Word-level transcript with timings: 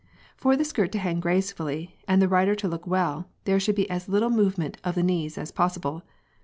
For 0.35 0.55
the 0.57 0.65
skirt 0.65 0.91
to 0.93 0.97
hang 0.97 1.19
gracefully 1.19 1.99
and 2.07 2.19
the 2.19 2.27
rider 2.27 2.55
to 2.55 2.67
look 2.67 2.87
well, 2.87 3.29
there 3.43 3.59
should 3.59 3.75
be 3.75 3.87
as 3.87 4.09
little 4.09 4.31
movement 4.31 4.77
of 4.83 4.95
the 4.95 5.03
knees 5.03 5.37
as 5.37 5.51
possible. 5.51 6.01